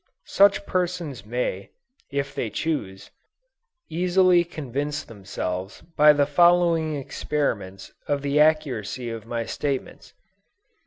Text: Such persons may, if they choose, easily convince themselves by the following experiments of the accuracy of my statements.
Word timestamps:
Such 0.33 0.65
persons 0.65 1.27
may, 1.27 1.69
if 2.09 2.33
they 2.33 2.49
choose, 2.49 3.11
easily 3.87 4.43
convince 4.43 5.03
themselves 5.03 5.83
by 5.95 6.11
the 6.11 6.25
following 6.25 6.95
experiments 6.95 7.93
of 8.07 8.23
the 8.23 8.39
accuracy 8.39 9.11
of 9.11 9.27
my 9.27 9.45
statements. 9.45 10.13